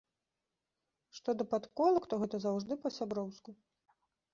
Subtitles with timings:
[1.19, 3.51] Што да падколак, то гэта заўжды па-сяброўску.